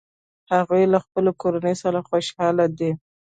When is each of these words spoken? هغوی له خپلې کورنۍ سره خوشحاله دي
هغوی 0.53 0.83
له 0.93 0.99
خپلې 1.05 1.31
کورنۍ 1.41 1.75
سره 1.83 2.05
خوشحاله 2.09 2.65
دي 2.77 2.91